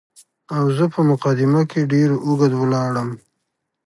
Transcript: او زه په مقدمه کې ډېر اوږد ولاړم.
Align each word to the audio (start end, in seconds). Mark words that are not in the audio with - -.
او 0.55 0.63
زه 0.77 0.85
په 0.93 0.99
مقدمه 1.11 1.61
کې 1.71 1.89
ډېر 1.93 2.09
اوږد 2.25 2.51
ولاړم. 2.57 3.09